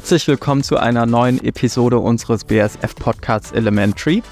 [0.00, 4.22] Herzlich willkommen zu einer neuen Episode unseres BSF-Podcasts Elementary.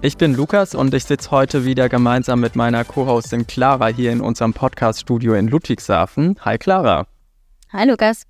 [0.00, 4.20] Ich bin Lukas und ich sitze heute wieder gemeinsam mit meiner Co-Hostin Clara hier in
[4.20, 6.40] unserem Podcast-Studio in Ludwigshafen.
[6.40, 7.06] Hi Clara.
[7.72, 8.24] Hi Lukas.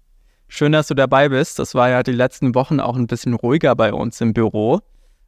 [0.49, 1.59] Schön, dass du dabei bist.
[1.59, 4.81] Das war ja die letzten Wochen auch ein bisschen ruhiger bei uns im Büro.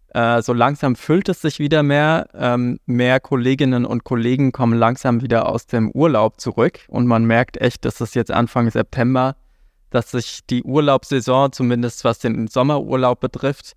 [0.08, 2.28] Äh, so langsam füllt es sich wieder mehr.
[2.34, 7.56] Ähm, mehr Kolleginnen und Kollegen kommen langsam wieder aus dem Urlaub zurück und man merkt
[7.56, 9.34] echt, dass es jetzt Anfang September
[9.94, 13.74] dass sich die Urlaubssaison, zumindest was den Sommerurlaub betrifft,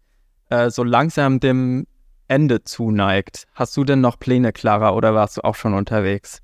[0.50, 1.86] äh, so langsam dem
[2.28, 3.46] Ende zuneigt.
[3.54, 6.42] Hast du denn noch Pläne, Clara, oder warst du auch schon unterwegs?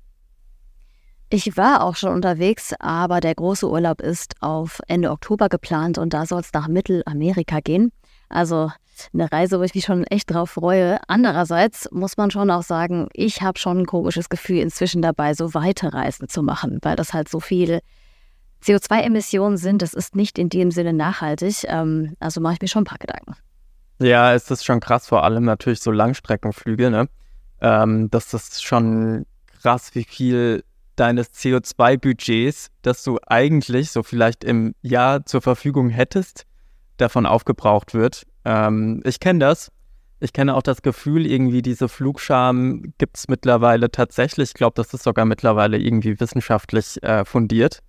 [1.28, 6.14] Ich war auch schon unterwegs, aber der große Urlaub ist auf Ende Oktober geplant und
[6.14, 7.90] da soll es nach Mittelamerika gehen.
[8.28, 8.70] Also
[9.12, 11.00] eine Reise, wo ich mich schon echt drauf freue.
[11.08, 15.52] Andererseits muss man schon auch sagen, ich habe schon ein komisches Gefühl inzwischen dabei, so
[15.52, 17.80] weite Reisen zu machen, weil das halt so viel
[18.64, 21.64] CO2-Emissionen sind, das ist nicht in dem Sinne nachhaltig.
[21.64, 23.36] Ähm, also mache ich mir schon ein paar Gedanken.
[24.00, 27.08] Ja, es ist schon krass, vor allem natürlich so Langstreckenflüge, ne?
[27.60, 29.26] Ähm, das ist schon
[29.62, 30.64] krass, wie viel
[30.96, 36.44] deines CO2-Budgets, das du eigentlich so vielleicht im Jahr zur Verfügung hättest,
[36.96, 38.24] davon aufgebraucht wird.
[38.44, 39.70] Ähm, ich kenne das.
[40.20, 44.50] Ich kenne auch das Gefühl, irgendwie diese Flugscham gibt es mittlerweile tatsächlich.
[44.50, 47.80] Ich glaube, das ist sogar mittlerweile irgendwie wissenschaftlich äh, fundiert.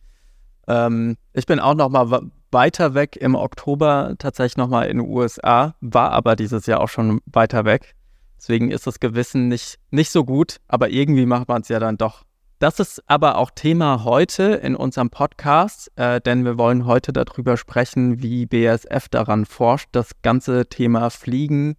[0.67, 2.21] Ähm, ich bin auch noch mal
[2.52, 6.89] weiter weg im Oktober, tatsächlich noch mal in den USA, war aber dieses Jahr auch
[6.89, 7.95] schon weiter weg.
[8.38, 11.97] Deswegen ist das Gewissen nicht, nicht so gut, aber irgendwie macht man es ja dann
[11.97, 12.23] doch.
[12.59, 17.57] Das ist aber auch Thema heute in unserem Podcast, äh, denn wir wollen heute darüber
[17.57, 21.75] sprechen, wie BASF daran forscht, das ganze Thema Fliegen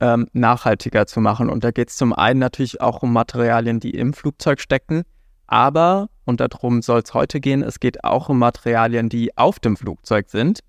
[0.00, 1.48] ähm, nachhaltiger zu machen.
[1.48, 5.04] Und da geht es zum einen natürlich auch um Materialien, die im Flugzeug stecken,
[5.52, 9.76] aber, und darum soll es heute gehen, es geht auch um Materialien, die auf dem
[9.76, 10.60] Flugzeug sind.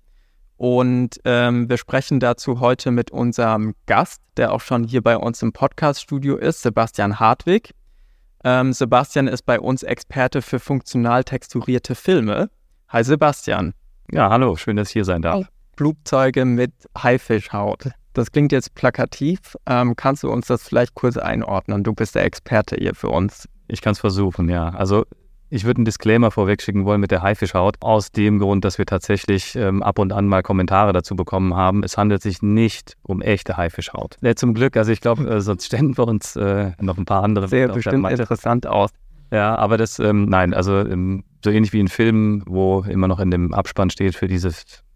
[0.58, 5.40] Und ähm, wir sprechen dazu heute mit unserem Gast, der auch schon hier bei uns
[5.40, 7.70] im Podcast-Studio ist, Sebastian Hartwig.
[8.44, 12.50] Ähm, Sebastian ist bei uns Experte für funktional texturierte Filme.
[12.90, 13.72] Hi Sebastian.
[14.12, 15.46] Ja, hallo, schön, dass ich hier sein darf.
[15.78, 17.88] Flugzeuge mit Haifischhaut.
[18.12, 19.56] Das klingt jetzt plakativ.
[19.64, 21.82] Ähm, kannst du uns das vielleicht kurz einordnen?
[21.82, 23.48] Du bist der Experte hier für uns.
[23.68, 24.70] Ich kann es versuchen, ja.
[24.70, 25.04] Also
[25.50, 29.54] ich würde einen Disclaimer vorwegschicken wollen mit der Haifischhaut, aus dem Grund, dass wir tatsächlich
[29.54, 31.84] ähm, ab und an mal Kommentare dazu bekommen haben.
[31.84, 34.16] Es handelt sich nicht um echte Haifischhaut.
[34.20, 37.22] Ja, zum Glück, also ich glaube, äh, sonst ständen wir uns äh, noch ein paar
[37.22, 37.46] andere.
[37.46, 38.90] Sehr bestimmt interessant aus.
[39.30, 43.20] Ja, aber das, ähm, nein, also ähm, so ähnlich wie in Filmen, wo immer noch
[43.20, 44.50] in dem Abspann steht, für diese,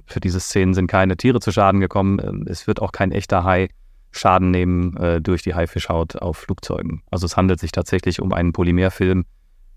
[0.06, 2.20] für diese Szenen sind keine Tiere zu Schaden gekommen.
[2.22, 3.68] Ähm, es wird auch kein echter Hai
[4.10, 7.02] Schaden nehmen äh, durch die Haifischhaut auf Flugzeugen.
[7.10, 9.24] Also es handelt sich tatsächlich um einen Polymerfilm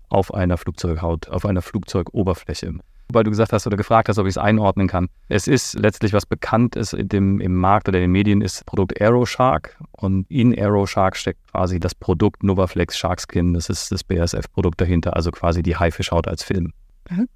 [0.08, 2.74] auf einer Flugzeughaut, auf einer Flugzeugoberfläche.
[3.12, 5.08] Weil du gesagt hast oder gefragt hast, ob ich es einordnen kann.
[5.28, 9.00] Es ist letztlich, was bekannt ist dem, im Markt oder in den Medien, ist Produkt
[9.00, 9.78] AeroShark.
[9.92, 13.54] Und in AeroShark steckt quasi das Produkt Novaflex Sharkskin.
[13.54, 16.72] Das ist das BASF-Produkt dahinter, also quasi die Haifischhaut als Film.
[17.10, 17.28] Mhm.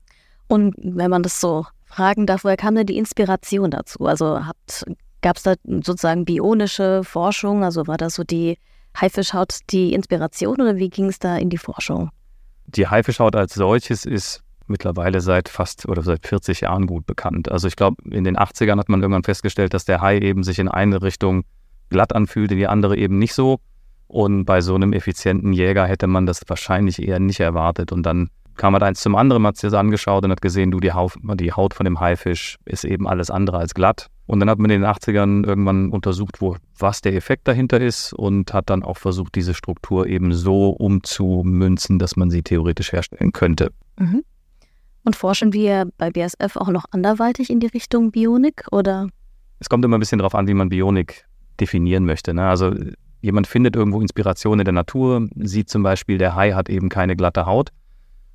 [0.49, 4.07] Und wenn man das so fragen darf, woher kam denn die Inspiration dazu?
[4.07, 4.85] Also habt
[5.27, 7.65] Gab es da sozusagen bionische Forschung?
[7.65, 8.59] Also war das so die
[8.97, 12.11] Haifischhaut die Inspiration oder wie ging es da in die Forschung?
[12.67, 17.51] Die Haifischhaut als solches ist mittlerweile seit fast oder seit 40 Jahren gut bekannt.
[17.51, 20.61] Also ich glaube, in den 80ern hat man irgendwann festgestellt, dass der Hai eben sich
[20.61, 21.43] in eine Richtung
[21.91, 23.59] glatt anfühlt, in die andere eben nicht so.
[24.07, 27.91] Und bei so einem effizienten Jäger hätte man das wahrscheinlich eher nicht erwartet.
[27.91, 30.79] Und dann kam halt eins zum anderen, hat sich das angeschaut und hat gesehen, du,
[30.79, 34.09] die Haut, die Haut von dem Haifisch ist eben alles andere als glatt.
[34.27, 38.13] Und dann hat man in den 80ern irgendwann untersucht, wo, was der Effekt dahinter ist
[38.13, 43.33] und hat dann auch versucht, diese Struktur eben so umzumünzen, dass man sie theoretisch herstellen
[43.33, 43.71] könnte.
[43.99, 44.25] Mhm.
[45.05, 49.09] Und forschen wir bei BSF auch noch anderweitig in die Richtung Bionik oder?
[49.61, 51.25] Es kommt immer ein bisschen darauf an, wie man Bionik
[51.61, 52.35] definieren möchte.
[52.35, 52.49] Ne?
[52.49, 52.75] Also
[53.21, 57.15] jemand findet irgendwo Inspiration in der Natur, sieht zum Beispiel, der Hai hat eben keine
[57.15, 57.71] glatte Haut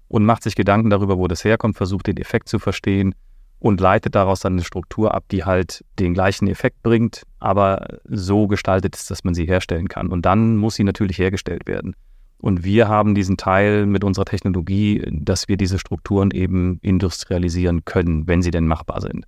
[0.08, 3.14] und macht sich Gedanken darüber, wo das herkommt, versucht den Effekt zu verstehen
[3.62, 8.48] und leitet daraus dann eine Struktur ab, die halt den gleichen Effekt bringt, aber so
[8.48, 10.08] gestaltet ist, dass man sie herstellen kann.
[10.08, 11.96] Und dann muss sie natürlich hergestellt werden.
[12.40, 18.26] Und wir haben diesen Teil mit unserer Technologie, dass wir diese Strukturen eben industrialisieren können,
[18.26, 19.28] wenn sie denn machbar sind.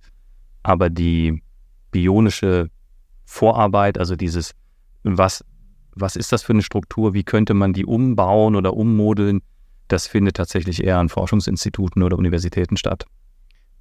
[0.64, 1.40] Aber die
[1.92, 2.70] bionische
[3.24, 4.50] Vorarbeit, also dieses,
[5.04, 5.44] was,
[5.94, 9.42] was ist das für eine Struktur, wie könnte man die umbauen oder ummodeln,
[9.86, 13.06] das findet tatsächlich eher an Forschungsinstituten oder Universitäten statt.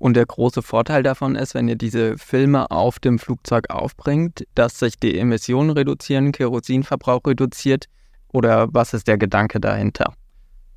[0.04, 4.78] Und der große Vorteil davon ist, wenn ihr diese Filme auf dem Flugzeug aufbringt, dass
[4.78, 7.86] sich die Emissionen reduzieren, Kerosinverbrauch reduziert
[8.34, 10.14] oder was ist der Gedanke dahinter?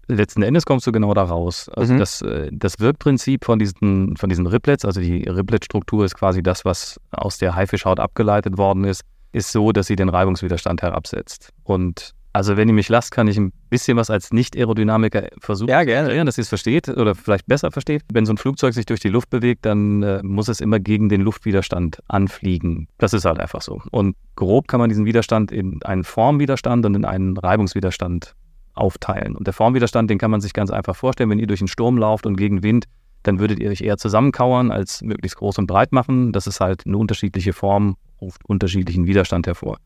[0.06, 1.68] letzten Endes kommst du genau da raus.
[1.74, 1.98] Also Mhm.
[1.98, 6.64] das, äh, das Wirkprinzip von diesen, von diesen Riblets, also die Riblet-Struktur ist quasi das,
[6.64, 9.02] was aus der Haifischhaut abgeleitet worden ist,
[9.32, 11.50] ist so, dass sie den Reibungswiderstand herabsetzt.
[11.64, 15.80] Und also wenn ihr mich lasst, kann ich ein bisschen was als Nicht-Aerodynamiker versuchen Ja,
[15.80, 16.08] zu gerne.
[16.08, 18.02] erklären, dass ihr es versteht oder vielleicht besser versteht.
[18.12, 21.08] Wenn so ein Flugzeug sich durch die Luft bewegt, dann äh, muss es immer gegen
[21.08, 22.88] den Luftwiderstand anfliegen.
[22.98, 23.80] Das ist halt einfach so.
[23.90, 28.34] Und grob kann man diesen Widerstand in einen Formwiderstand und in einen Reibungswiderstand
[28.74, 29.34] aufteilen.
[29.34, 31.96] Und der Formwiderstand, den kann man sich ganz einfach vorstellen, wenn ihr durch einen Sturm
[31.96, 32.84] lauft und gegen Wind,
[33.22, 36.32] dann würdet ihr euch eher zusammenkauern als möglichst groß und breit machen.
[36.32, 39.78] Das ist halt eine unterschiedliche Form, ruft unterschiedlichen Widerstand hervor.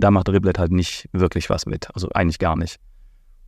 [0.00, 2.78] Da macht Riblet halt nicht wirklich was mit, also eigentlich gar nicht.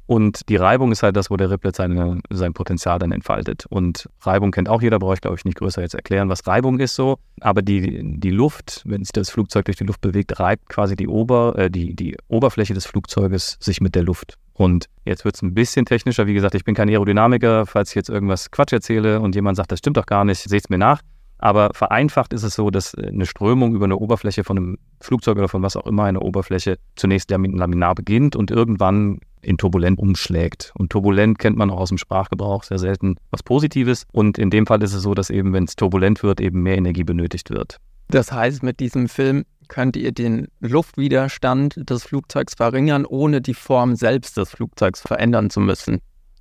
[0.07, 3.67] Und die Reibung ist halt das, wo der Riblet seine, sein Potenzial dann entfaltet.
[3.71, 6.81] Und Reibung kennt auch jeder, brauche ich glaube ich nicht größer jetzt erklären, was Reibung
[6.81, 7.19] ist so.
[7.41, 11.09] Aber die, die Luft, wenn sich das Flugzeug durch die Luft bewegt, reibt quasi die,
[11.09, 14.35] Ober, äh, die, die Oberfläche des Flugzeuges sich mit der Luft.
[14.55, 16.27] Und jetzt wird es ein bisschen technischer.
[16.27, 17.65] Wie gesagt, ich bin kein Aerodynamiker.
[17.65, 20.65] Falls ich jetzt irgendwas Quatsch erzähle und jemand sagt, das stimmt doch gar nicht, seht
[20.65, 21.01] es mir nach.
[21.43, 25.37] Aber vereinfacht ist es so, dass äh, eine Strömung über eine Oberfläche von einem Flugzeug
[25.39, 29.99] oder von was auch immer eine Oberfläche zunächst lamin- laminar beginnt und irgendwann in turbulent
[29.99, 30.73] umschlägt.
[30.77, 34.05] Und turbulent kennt man auch aus dem Sprachgebrauch sehr selten was Positives.
[34.13, 36.77] Und in dem Fall ist es so, dass eben, wenn es turbulent wird, eben mehr
[36.77, 37.79] Energie benötigt wird.
[38.07, 43.97] Das heißt, mit diesem Film könnt ihr den Luftwiderstand des Flugzeugs verringern, ohne die Form
[43.97, 45.99] selbst des Flugzeugs verändern zu müssen.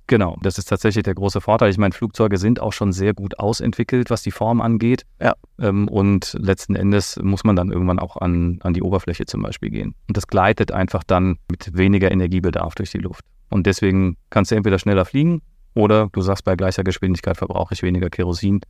[0.08, 1.70] Genau, das ist tatsächlich der große Vorteil.
[1.70, 5.04] Ich meine, Flugzeuge sind auch schon sehr gut ausentwickelt, was die Form angeht.
[5.20, 5.34] Ja.
[5.58, 9.70] Ähm, und letzten Endes muss man dann irgendwann auch an, an die Oberfläche zum Beispiel
[9.70, 9.94] gehen.
[10.08, 13.24] Und das gleitet einfach dann mit weniger Energiebedarf durch die Luft.
[13.48, 15.42] Und deswegen kannst du entweder schneller fliegen
[15.74, 18.60] oder du sagst, bei gleicher Geschwindigkeit verbrauche ich weniger Kerosin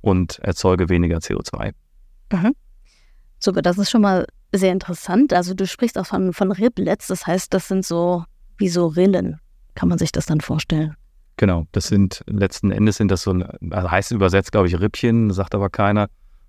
[0.00, 1.72] und erzeuge weniger CO2.
[3.40, 5.32] Super, das ist schon mal sehr interessant.
[5.32, 8.24] Also du sprichst auch von, von Riblets, das heißt, das sind so
[8.56, 9.40] wie so Rillen.
[9.78, 10.96] Kann man sich das dann vorstellen?
[11.36, 15.30] Genau, das sind letzten Endes sind das so, ein, also heißt übersetzt, glaube ich, Rippchen,
[15.30, 16.08] sagt aber keiner.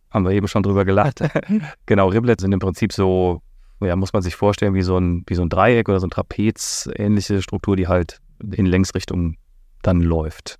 [0.09, 1.19] Haben wir eben schon drüber gelacht.
[1.85, 3.43] genau, Riblets sind im Prinzip so,
[3.81, 6.09] ja, muss man sich vorstellen, wie so ein, wie so ein Dreieck oder so ein
[6.09, 9.37] Trapez, ähnliche Struktur, die halt in Längsrichtung
[9.83, 10.57] dann läuft.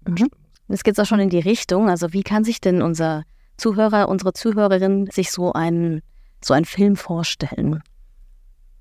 [0.68, 1.90] Jetzt geht es auch schon in die Richtung.
[1.90, 3.24] Also wie kann sich denn unser
[3.58, 6.04] Zuhörer, unsere Zuhörerin sich so einen,
[6.46, 7.82] so einen Film vorstellen?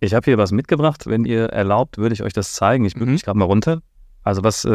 [0.00, 1.06] Ich habe hier was mitgebracht.
[1.06, 2.84] Wenn ihr erlaubt, würde ich euch das zeigen.
[2.84, 3.12] Ich bück Mhm.
[3.12, 3.82] mich gerade mal runter.
[4.22, 4.70] Also was, äh,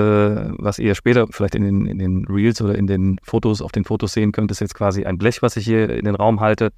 [0.58, 3.86] was ihr später vielleicht in den, in den Reels oder in den Fotos, auf den
[3.86, 6.72] Fotos sehen könnt, ist jetzt quasi ein Blech, was ich hier in den Raum halte.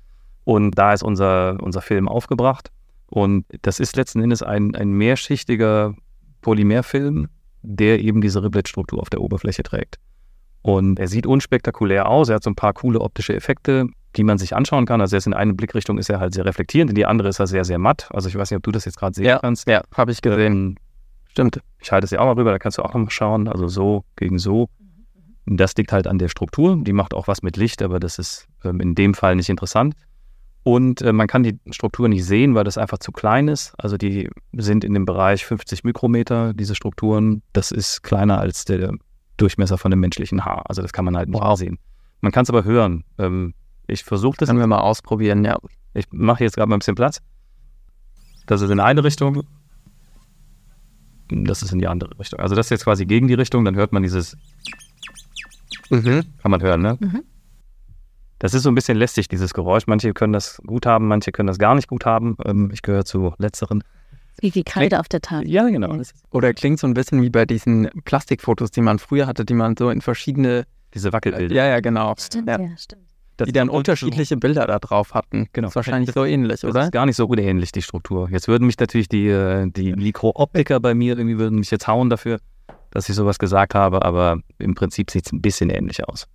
[0.43, 2.71] Und da ist unser, unser Film aufgebracht.
[3.07, 5.95] Und das ist letzten Endes ein, ein mehrschichtiger
[6.41, 7.27] Polymerfilm,
[7.61, 9.97] der eben diese Riblet-Struktur auf der Oberfläche trägt.
[10.65, 12.29] Und er sieht unspektakulär aus.
[12.29, 14.99] Er hat so ein paar coole optische Effekte, die man sich anschauen kann.
[14.99, 17.37] Also er ist in eine Blickrichtung ist er halt sehr reflektierend, in die andere ist
[17.39, 18.07] er sehr, sehr matt.
[18.11, 19.67] Also ich weiß nicht, ob du das jetzt gerade sehen Ja, kannst.
[19.67, 20.53] ja, habe ich gesehen.
[20.53, 20.75] Ähm,
[21.29, 21.59] Stimmt.
[21.79, 23.47] ich halte es ja auch mal rüber, da kannst du auch noch mal schauen.
[23.47, 24.67] Also so gegen so.
[25.45, 26.75] Das liegt halt an der Struktur.
[26.81, 29.93] Die macht auch was mit Licht, aber das ist ähm, in dem Fall nicht interessant.
[30.63, 33.75] Und äh, man kann die Struktur nicht sehen, weil das einfach zu klein ist.
[33.77, 37.43] Also die sind in dem Bereich 50 Mikrometer, diese Strukturen.
[37.53, 38.93] Das ist kleiner als der
[39.37, 40.63] Durchmesser von einem menschlichen Haar.
[40.69, 41.57] Also das kann man halt nicht Wow.
[41.57, 41.77] sehen.
[42.21, 43.03] Man kann es aber hören.
[43.17, 43.53] Ähm,
[43.87, 44.47] ich versuche das.
[44.49, 45.57] Können wir mal ausprobieren, ja.
[45.93, 47.21] Ich mache jetzt gerade mal ein bisschen Platz.
[48.47, 49.43] Das ist in eine Richtung.
[51.29, 52.39] Das ist in die andere Richtung.
[52.39, 54.37] Also das ist jetzt quasi gegen die Richtung, dann hört man dieses,
[55.89, 56.23] Mhm.
[56.41, 56.97] kann man hören, ne?
[56.99, 57.23] Mhm.
[58.39, 59.87] Das ist so ein bisschen lästig, dieses Geräusch.
[59.87, 62.35] Manche können das gut haben, manche können das gar nicht gut haben.
[62.45, 63.83] Ähm, ich gehöre zu letzteren.
[64.41, 65.49] Wie die Kreide auf der Tafel.
[65.49, 65.95] Ja, genau.
[66.31, 69.75] Oder klingt so ein bisschen wie bei diesen Plastikfotos, die man früher hatte, die man
[69.77, 70.65] so in verschiedene.
[70.93, 71.53] Diese Wackelbilder.
[71.53, 72.13] Ja, ja, genau.
[72.17, 72.59] Stimmt, Ja.
[72.59, 73.01] ja, stimmt.
[73.37, 75.47] Das Die dann unterschiedliche Bilder da drauf hatten.
[75.51, 75.65] Genau.
[75.65, 76.83] Das ist wahrscheinlich so ähnlich, Das oder?
[76.85, 78.29] ist gar nicht so unähnlich, die Struktur.
[78.31, 82.09] Jetzt würden mich natürlich die, äh, die Mikrooptiker bei mir irgendwie würden mich jetzt hauen
[82.09, 82.39] dafür,
[82.91, 86.27] dass ich sowas gesagt habe, aber im Prinzip sieht es ein bisschen ähnlich aus.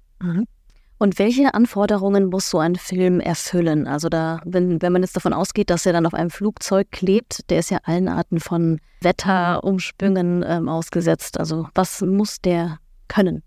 [1.03, 3.87] Und welche Anforderungen muss so ein Film erfüllen?
[3.87, 7.49] Also da, wenn, wenn man jetzt davon ausgeht, dass er dann auf einem Flugzeug klebt,
[7.49, 11.41] der ist ja allen Arten von Wetterumschwüngen ähm, ausgesetzt.
[11.41, 13.43] Also was muss der können?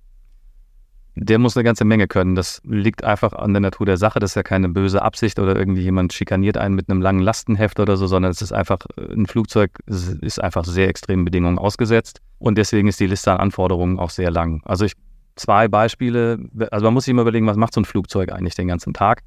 [1.13, 2.33] Der muss eine ganze Menge können.
[2.33, 4.17] Das liegt einfach an der Natur der Sache.
[4.17, 7.79] Das ist ja keine böse Absicht oder irgendwie jemand schikaniert einen mit einem langen Lastenheft
[7.79, 11.59] oder so, sondern es ist einfach, äh, ein Flugzeug ist ist einfach sehr extremen Bedingungen
[11.59, 12.19] ausgesetzt.
[12.39, 14.63] Und deswegen ist die Liste an Anforderungen auch sehr lang.
[14.65, 14.93] Also ich,
[15.35, 16.39] zwei Beispiele.
[16.71, 19.21] Also man muss sich immer überlegen, was macht so ein Flugzeug eigentlich den ganzen Tag?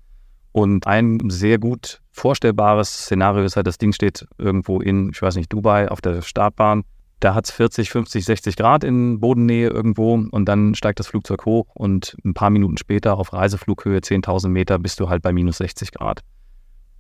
[0.53, 5.37] Und ein sehr gut vorstellbares Szenario ist halt, das Ding steht irgendwo in, ich weiß
[5.37, 6.85] nicht, Dubai auf der Startbahn.
[7.21, 11.45] Da hat es 40, 50, 60 Grad in Bodennähe irgendwo und dann steigt das Flugzeug
[11.45, 15.59] hoch und ein paar Minuten später auf Reiseflughöhe 10.000 Meter bist du halt bei minus
[15.59, 16.23] 60 Grad.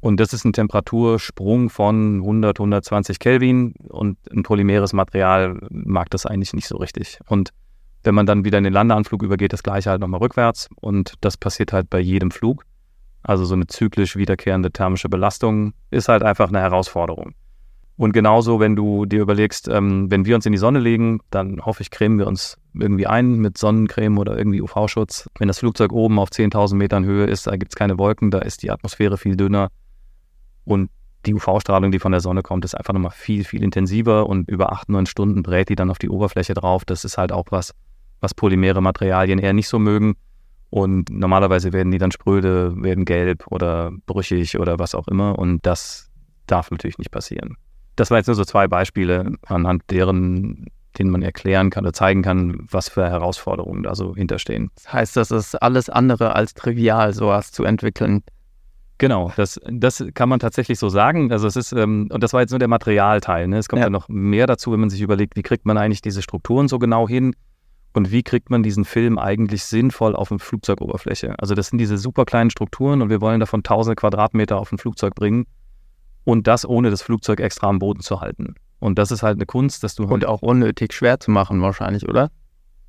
[0.01, 6.27] Und das ist ein Temperatursprung von 100, 120 Kelvin und ein polymeres Material mag das
[6.27, 7.19] eigentlich nicht so richtig.
[7.27, 7.51] Und
[8.07, 11.37] wenn man dann wieder in den Landeanflug übergeht, das gleiche halt nochmal rückwärts und das
[11.37, 12.65] passiert halt bei jedem Flug.
[13.23, 17.35] Also so eine zyklisch wiederkehrende thermische Belastung ist halt einfach eine Herausforderung.
[17.97, 21.65] Und genauso, wenn du dir überlegst, ähm, wenn wir uns in die Sonne legen, dann
[21.65, 25.31] hoffe ich, cremen wir uns irgendwie ein mit Sonnencreme oder irgendwie UV-Schutz.
[25.39, 28.41] Wenn das Flugzeug oben auf 10.000 Metern Höhe ist, da gibt es keine Wolken, da
[28.41, 29.69] ist die Atmosphäre viel dünner.
[30.65, 30.91] Und
[31.25, 34.73] die UV-Strahlung, die von der Sonne kommt, ist einfach nochmal viel, viel intensiver und über
[34.73, 36.85] acht, neun Stunden brät die dann auf die Oberfläche drauf.
[36.85, 37.75] Das ist halt auch was,
[38.20, 40.16] was polymere Materialien eher nicht so mögen.
[40.70, 45.38] Und normalerweise werden die dann spröde, werden gelb oder brüchig oder was auch immer.
[45.38, 46.11] Und das
[46.46, 47.56] darf natürlich nicht passieren.
[47.94, 50.66] Das waren jetzt nur so zwei Beispiele, anhand deren,
[50.99, 54.70] denen man erklären kann oder zeigen kann, was für Herausforderungen da so hinterstehen.
[54.75, 58.23] Das heißt, das ist alles andere als trivial, sowas zu entwickeln.
[58.99, 61.30] Genau, das, das kann man tatsächlich so sagen.
[61.30, 63.46] Also es ist, ähm, und das war jetzt nur der Materialteil.
[63.46, 63.58] Ne?
[63.58, 63.87] Es kommt ja.
[63.87, 66.78] ja noch mehr dazu, wenn man sich überlegt, wie kriegt man eigentlich diese Strukturen so
[66.78, 67.35] genau hin
[67.97, 71.35] und wie kriegt man diesen Film eigentlich sinnvoll auf eine Flugzeugoberfläche.
[71.38, 74.79] Also das sind diese super kleinen Strukturen und wir wollen davon tausende Quadratmeter auf ein
[74.79, 75.47] Flugzeug bringen
[76.25, 78.55] und das ohne das Flugzeug extra am Boden zu halten.
[78.81, 80.05] Und das ist halt eine Kunst, dass du.
[80.05, 82.31] Und halt auch unnötig schwer zu machen, wahrscheinlich, oder?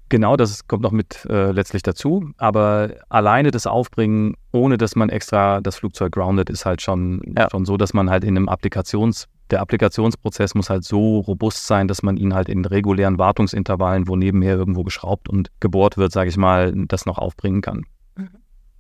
[0.10, 2.32] Genau, das kommt noch mit äh, letztlich dazu.
[2.38, 7.48] Aber alleine das Aufbringen, ohne dass man extra das Flugzeug grounded, ist halt schon, ja.
[7.50, 11.88] schon so, dass man halt in einem Applikations, der Applikationsprozess muss halt so robust sein,
[11.88, 16.30] dass man ihn halt in regulären Wartungsintervallen, wo nebenher irgendwo geschraubt und gebohrt wird, sage
[16.30, 17.86] ich mal, das noch aufbringen kann.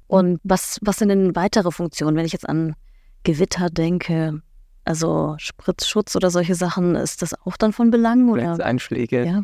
[0.07, 2.75] Und was, was sind denn weitere Funktionen, wenn ich jetzt an
[3.23, 4.41] Gewitter denke?
[4.85, 8.29] Also Spritzschutz oder solche Sachen, ist das auch dann von Belang?
[8.29, 8.63] Oder?
[8.63, 9.25] Einschläge.
[9.25, 9.41] Ja.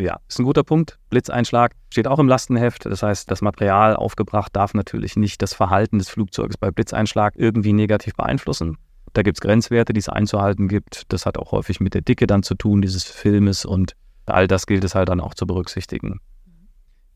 [0.00, 0.98] Ja, ist ein guter Punkt.
[1.10, 2.86] Blitzeinschlag steht auch im Lastenheft.
[2.86, 7.74] Das heißt, das Material aufgebracht darf natürlich nicht das Verhalten des Flugzeugs bei Blitzeinschlag irgendwie
[7.74, 8.78] negativ beeinflussen.
[9.12, 11.04] Da gibt es Grenzwerte, die es einzuhalten gibt.
[11.08, 14.66] Das hat auch häufig mit der Dicke dann zu tun, dieses Filmes und all das
[14.66, 16.20] gilt es halt dann auch zu berücksichtigen.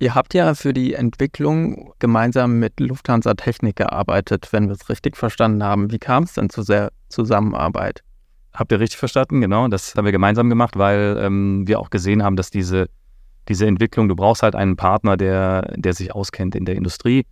[0.00, 5.16] Ihr habt ja für die Entwicklung gemeinsam mit Lufthansa Technik gearbeitet, wenn wir es richtig
[5.16, 5.92] verstanden haben.
[5.92, 8.02] Wie kam es denn zu der Zusammenarbeit?
[8.52, 9.40] Habt ihr richtig verstanden?
[9.40, 12.88] Genau, das haben wir gemeinsam gemacht, weil ähm, wir auch gesehen haben, dass diese,
[13.48, 17.24] diese Entwicklung, du brauchst halt einen Partner, der, der sich auskennt in der Industrie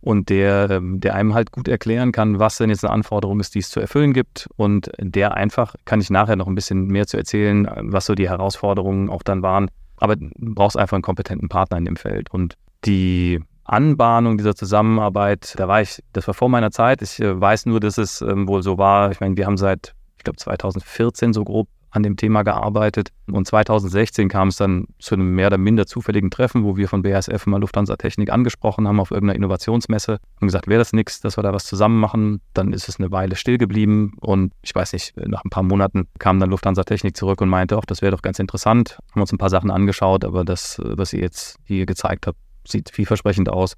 [0.00, 3.54] und der, ähm, der einem halt gut erklären kann, was denn jetzt eine Anforderung ist,
[3.54, 4.48] die es zu erfüllen gibt.
[4.56, 8.28] Und der einfach, kann ich nachher noch ein bisschen mehr zu erzählen, was so die
[8.28, 9.70] Herausforderungen auch dann waren.
[9.96, 12.30] Aber du brauchst einfach einen kompetenten Partner in dem Feld.
[12.30, 17.02] Und die Anbahnung dieser Zusammenarbeit, da war ich, das war vor meiner Zeit.
[17.02, 19.10] Ich äh, weiß nur, dass es ähm, wohl so war.
[19.10, 23.10] Ich meine, wir haben seit ich glaube 2014 so grob an dem Thema gearbeitet.
[23.30, 27.02] Und 2016 kam es dann zu einem mehr oder minder zufälligen Treffen, wo wir von
[27.02, 31.38] BASF mal Lufthansa Technik angesprochen haben auf irgendeiner Innovationsmesse und gesagt, wäre das nichts, dass
[31.38, 32.40] wir da was zusammen machen.
[32.54, 36.08] Dann ist es eine Weile still geblieben und ich weiß nicht, nach ein paar Monaten
[36.18, 38.98] kam dann Lufthansa Technik zurück und meinte, auch das wäre doch ganz interessant.
[39.12, 42.90] Haben uns ein paar Sachen angeschaut, aber das, was ihr jetzt hier gezeigt habt, sieht
[42.90, 43.74] vielversprechend aus.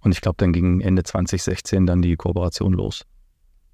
[0.00, 3.04] Und ich glaube, dann ging Ende 2016 dann die Kooperation los.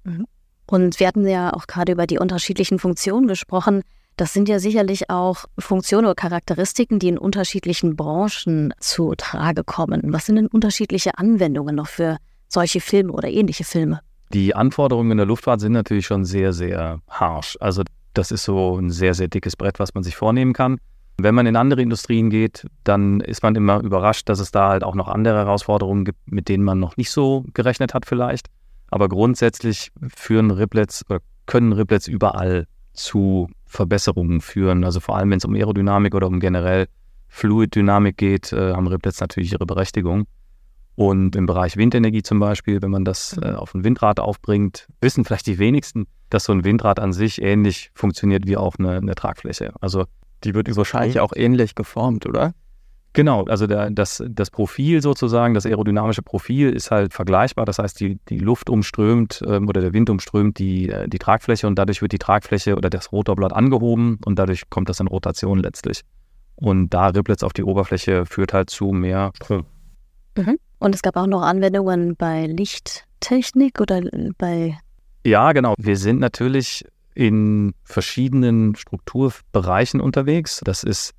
[0.03, 0.25] Mhm.
[0.67, 3.81] Und wir hatten ja auch gerade über die unterschiedlichen Funktionen gesprochen.
[4.17, 10.01] Das sind ja sicherlich auch Funktionen oder Charakteristiken, die in unterschiedlichen Branchen zu Trage kommen.
[10.05, 12.17] Was sind denn unterschiedliche Anwendungen noch für
[12.47, 13.99] solche Filme oder ähnliche Filme?
[14.33, 17.57] Die Anforderungen in der Luftfahrt sind natürlich schon sehr, sehr harsh.
[17.59, 20.79] Also das ist so ein sehr, sehr dickes Brett, was man sich vornehmen kann.
[21.17, 24.83] Wenn man in andere Industrien geht, dann ist man immer überrascht, dass es da halt
[24.83, 28.47] auch noch andere Herausforderungen gibt, mit denen man noch nicht so gerechnet hat vielleicht.
[28.89, 34.83] Aber grundsätzlich führen Riblets oder können Riblets überall zu Verbesserungen führen.
[34.83, 36.87] Also vor allem, wenn es um Aerodynamik oder um generell
[37.27, 40.25] Fluiddynamik geht, äh, haben Riblets natürlich ihre Berechtigung.
[40.95, 45.25] Und im Bereich Windenergie zum Beispiel, wenn man das äh, auf ein Windrad aufbringt, wissen
[45.25, 49.15] vielleicht die wenigsten, dass so ein Windrad an sich ähnlich funktioniert wie auch eine, eine
[49.15, 49.73] Tragfläche.
[49.81, 50.05] Also
[50.45, 52.53] die wird wahrscheinlich auch ähnlich geformt, oder?
[53.15, 57.65] Genau, also der, das, das Profil sozusagen, das aerodynamische Profil ist halt vergleichbar.
[57.65, 61.65] Das heißt, die, die Luft umströmt ähm, oder der Wind umströmt die, äh, die Tragfläche
[61.65, 65.59] und dadurch wird die Tragfläche oder das Rotorblatt angehoben und dadurch kommt das in Rotation
[65.59, 66.01] letztlich.
[66.57, 69.65] Und da Riblets auf die Oberfläche führt halt zu mehr Strom.
[70.37, 70.57] Mhm.
[70.79, 74.01] Und es gab auch noch Anwendungen bei Lichttechnik oder
[74.37, 74.77] bei.
[75.25, 75.73] Ja, genau.
[75.77, 80.61] Wir sind natürlich in verschiedenen Strukturbereichen unterwegs.
[80.65, 81.13] Das ist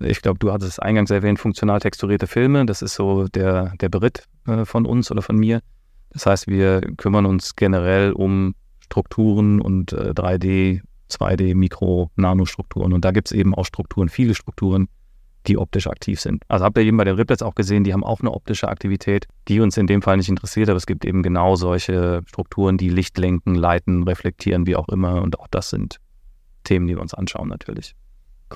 [0.00, 2.66] ich glaube, du hattest es eingangs erwähnt, funktional texturierte Filme.
[2.66, 5.60] Das ist so der, der Beritt äh, von uns oder von mir.
[6.10, 12.92] Das heißt, wir kümmern uns generell um Strukturen und äh, 3D, 2D, Mikro, Nanostrukturen.
[12.92, 14.88] Und da gibt es eben auch Strukturen, viele Strukturen,
[15.46, 16.42] die optisch aktiv sind.
[16.48, 19.26] Also habt ihr eben bei den Riplets auch gesehen, die haben auch eine optische Aktivität,
[19.48, 22.88] die uns in dem Fall nicht interessiert, aber es gibt eben genau solche Strukturen, die
[22.88, 25.22] Licht lenken, leiten, reflektieren, wie auch immer.
[25.22, 25.98] Und auch das sind
[26.64, 27.94] Themen, die wir uns anschauen natürlich.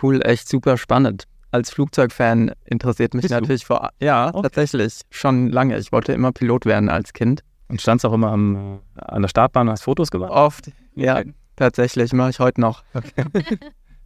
[0.01, 1.27] Cool, echt super spannend.
[1.53, 3.91] Als Flugzeugfan interessiert mich Bist natürlich vor.
[4.01, 4.43] Ja, okay.
[4.43, 5.03] tatsächlich.
[5.11, 5.79] Schon lange.
[5.79, 7.45] Ich wollte immer Pilot werden als Kind.
[7.69, 10.31] Und standst auch immer am, an der Startbahn und hast Fotos gemacht?
[10.31, 11.19] Oft, ja.
[11.19, 11.35] Okay.
[11.57, 12.83] Tatsächlich, mache ich heute noch.
[12.95, 13.25] Okay.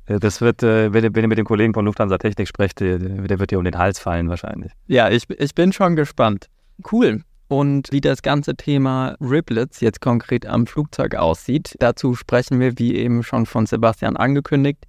[0.07, 3.51] Das wird, äh, wenn, ihr mit dem Kollegen von Lufthansa Technik sprecht, der, der wird
[3.51, 4.71] dir um den Hals fallen wahrscheinlich.
[4.87, 6.47] Ja, ich, ich bin schon gespannt.
[6.93, 7.23] Cool.
[7.49, 12.95] Und wie das ganze Thema Riblets jetzt konkret am Flugzeug aussieht, dazu sprechen wir, wie
[12.95, 14.85] eben schon von Sebastian angekündigt,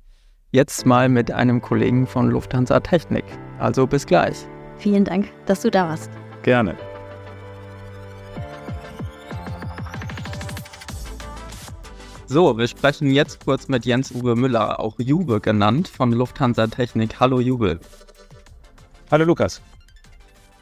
[0.51, 3.25] jetzt mal mit einem Kollegen von Lufthansa Technik.
[3.59, 4.47] Also bis gleich.
[4.77, 6.11] Vielen Dank, dass du da warst.
[6.43, 6.75] Gerne.
[12.27, 17.19] So, wir sprechen jetzt kurz mit Jens-Uwe Müller, auch Jube genannt, von Lufthansa Technik.
[17.19, 17.79] Hallo Jube.
[19.09, 19.61] Hallo Lukas.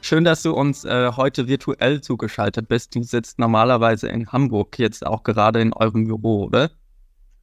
[0.01, 2.93] Schön, dass du uns äh, heute virtuell zugeschaltet bist.
[2.93, 6.69] Du sitzt normalerweise in Hamburg, jetzt auch gerade in eurem Büro, oder?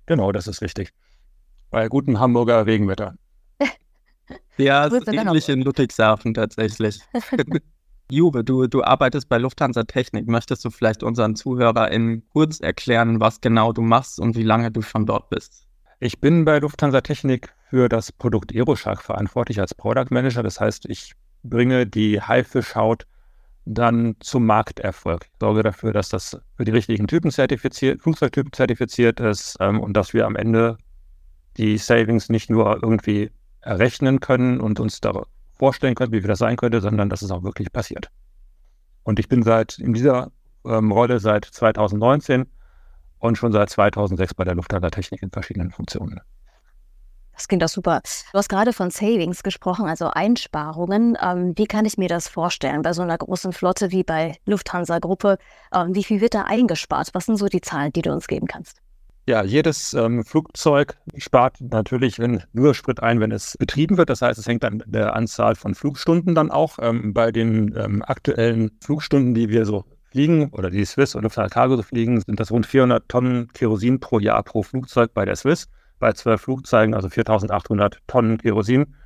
[0.07, 0.93] Genau, das ist richtig.
[1.73, 3.15] Bei gutem Hamburger Regenwetter.
[4.59, 7.01] ja, es ist ähnlich in Ludwigshafen tatsächlich.
[8.11, 10.29] Jube, du, du arbeitest bei Lufthansa Technik.
[10.29, 14.83] Möchtest du vielleicht unseren ZuhörerInnen kurz erklären, was genau du machst und wie lange du
[14.83, 15.67] schon dort bist?
[15.99, 20.43] Ich bin bei Lufthansa Technik für das Produkt Aeroshark verantwortlich als Product Manager.
[20.43, 23.07] Das heißt, ich bringe die Haifischhaut
[23.65, 25.25] dann zum Markterfolg.
[25.25, 29.95] Ich sorge dafür, dass das für die richtigen Typen zertifiziert, Flugzeugtypen zertifiziert ist ähm, und
[29.95, 30.77] dass wir am Ende
[31.57, 33.31] die Savings nicht nur irgendwie
[33.61, 37.31] errechnen können und uns da vorstellen können, wie viel das sein könnte, sondern dass es
[37.31, 38.09] auch wirklich passiert.
[39.05, 40.33] Und ich bin seit in dieser
[40.65, 42.47] ähm, Rolle seit 2019
[43.19, 46.21] und schon seit 2006 bei der Lufthansa Technik in verschiedenen Funktionen.
[47.35, 48.03] Das klingt doch super.
[48.33, 51.17] Du hast gerade von Savings gesprochen, also Einsparungen.
[51.21, 54.99] Ähm, wie kann ich mir das vorstellen bei so einer großen Flotte wie bei Lufthansa
[54.99, 55.39] Gruppe?
[55.73, 57.11] Ähm, wie viel wird da eingespart?
[57.15, 58.82] Was sind so die Zahlen, die du uns geben kannst?
[59.25, 62.21] Ja, jedes ähm, Flugzeug spart natürlich
[62.53, 64.11] nur Sprit ein, wenn es betrieben wird.
[64.11, 66.79] Das heißt, es hängt an der Anzahl von Flugstunden dann auch.
[66.81, 71.55] Ähm, bei den ähm, aktuellen Flugstunden, die wir so fliegen oder die Swiss und Lufthansa
[71.55, 75.37] Cargo so fliegen, sind das rund 400 Tonnen Kerosin pro Jahr pro Flugzeug bei der
[75.37, 75.69] Swiss.
[76.01, 78.97] Bei zwölf Flugzeugen also 4800 Tonnen Kerosin.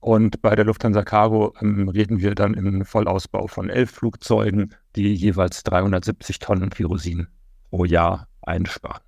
[0.00, 5.14] Und bei der Lufthansa Cargo ähm, reden wir dann im Vollausbau von elf Flugzeugen, die
[5.14, 7.28] jeweils 370 Tonnen Kerosin
[7.70, 9.05] pro Jahr einsparen.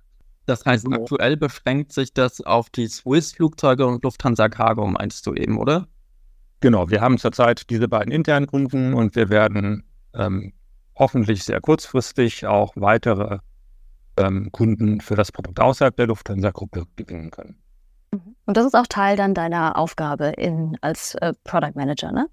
[0.49, 1.01] Das heißt, genau.
[1.01, 5.87] aktuell beschränkt sich das auf die Swiss-Flugzeuge und Lufthansa Cargo, meinst du eben, oder?
[6.59, 9.83] Genau, wir haben zurzeit diese beiden internen Kunden und wir werden
[10.15, 10.53] ähm,
[10.95, 13.37] hoffentlich sehr kurzfristig auch weitere
[14.17, 17.61] ähm, Kunden für das Produkt außerhalb der Lufthansa-Gruppe gewinnen können.
[18.11, 18.35] Mhm.
[18.47, 22.27] Und das ist auch Teil dann deiner Aufgabe in, als äh, Product Manager, ne?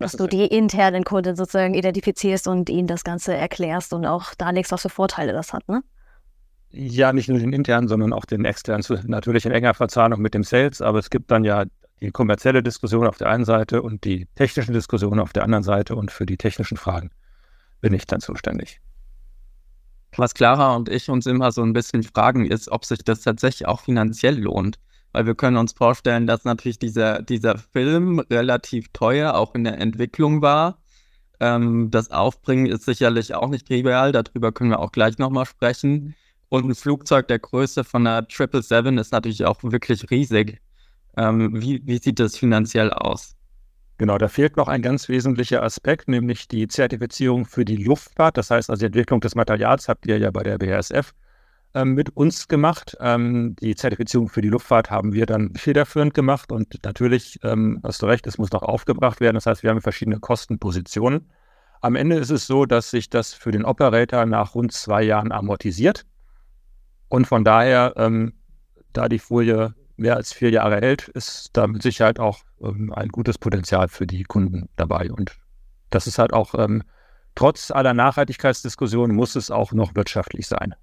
[0.00, 4.70] Dass du die internen Kunden sozusagen identifizierst und ihnen das Ganze erklärst und auch darlegst,
[4.70, 5.82] was für Vorteile das hat, ne?
[6.70, 10.44] Ja, nicht nur den internen, sondern auch den externen, natürlich in enger Verzahnung mit dem
[10.44, 11.64] Sales, aber es gibt dann ja
[12.00, 15.96] die kommerzielle Diskussion auf der einen Seite und die technische Diskussion auf der anderen Seite
[15.96, 17.10] und für die technischen Fragen
[17.80, 18.80] bin ich dann zuständig.
[20.16, 23.68] Was Clara und ich uns immer so ein bisschen fragen, ist, ob sich das tatsächlich
[23.68, 24.78] auch finanziell lohnt.
[25.12, 29.78] Weil wir können uns vorstellen, dass natürlich dieser, dieser Film relativ teuer auch in der
[29.80, 30.78] Entwicklung war.
[31.40, 36.14] Ähm, das Aufbringen ist sicherlich auch nicht trivial, darüber können wir auch gleich nochmal sprechen.
[36.48, 40.60] Und ein Flugzeug der Größe von einer 777 ist natürlich auch wirklich riesig.
[41.16, 43.34] Ähm, wie, wie sieht das finanziell aus?
[43.98, 48.36] Genau, da fehlt noch ein ganz wesentlicher Aspekt, nämlich die Zertifizierung für die Luftfahrt.
[48.36, 51.12] Das heißt also, die Entwicklung des Materials habt ihr ja bei der BASF
[51.74, 52.96] ähm, mit uns gemacht.
[53.00, 58.00] Ähm, die Zertifizierung für die Luftfahrt haben wir dann federführend gemacht und natürlich, ähm, hast
[58.00, 59.34] du recht, es muss noch aufgebracht werden.
[59.34, 61.28] Das heißt, wir haben verschiedene Kostenpositionen.
[61.80, 65.32] Am Ende ist es so, dass sich das für den Operator nach rund zwei Jahren
[65.32, 66.06] amortisiert.
[67.08, 68.34] Und von daher, ähm,
[68.92, 73.08] da die Folie mehr als vier Jahre hält, ist da mit Sicherheit auch ähm, ein
[73.08, 75.10] gutes Potenzial für die Kunden dabei.
[75.10, 75.36] Und
[75.90, 76.82] das ist halt auch, ähm,
[77.34, 80.74] trotz aller Nachhaltigkeitsdiskussionen, muss es auch noch wirtschaftlich sein.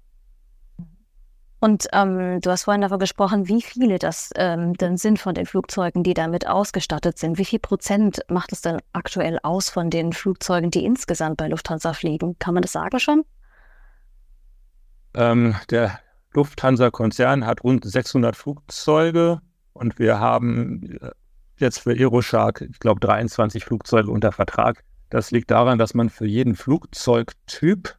[1.58, 5.46] Und ähm, du hast vorhin davon gesprochen, wie viele das ähm, denn sind von den
[5.46, 7.38] Flugzeugen, die damit ausgestattet sind.
[7.38, 11.94] Wie viel Prozent macht es denn aktuell aus von den Flugzeugen, die insgesamt bei Lufthansa
[11.94, 12.38] fliegen?
[12.38, 13.24] Kann man das sagen schon?
[15.14, 15.98] Ähm, der
[16.36, 19.40] Lufthansa-Konzern hat rund 600 Flugzeuge
[19.72, 21.10] und wir haben äh,
[21.58, 24.84] jetzt für Aeroshark, ich glaube, 23 Flugzeuge unter Vertrag.
[25.10, 27.96] Das liegt daran, dass man für jeden Flugzeugtyp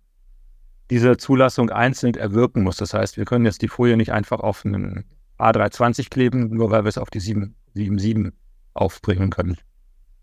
[0.89, 2.78] diese Zulassung einzeln erwirken muss.
[2.78, 5.06] Das heißt, wir können jetzt die Folie nicht einfach auf einen
[5.39, 8.34] A320 kleben, nur weil wir es auf die 777
[8.73, 9.58] aufbringen können.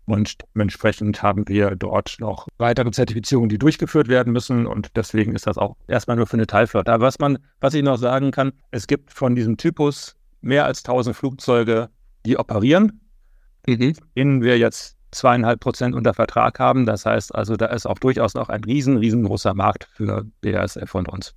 [0.05, 4.67] Und dementsprechend haben wir dort noch weitere Zertifizierungen, die durchgeführt werden müssen.
[4.67, 6.93] Und deswegen ist das auch erstmal nur für eine Teilflotte.
[6.93, 10.85] Aber was man, was ich noch sagen kann, es gibt von diesem Typus mehr als
[10.85, 11.89] 1000 Flugzeuge,
[12.25, 13.01] die operieren,
[13.67, 13.93] mhm.
[14.15, 16.85] denen wir jetzt zweieinhalb Prozent unter Vertrag haben.
[16.85, 21.07] Das heißt also, da ist auch durchaus noch ein riesen, riesengroßer Markt für BASF von
[21.07, 21.33] uns.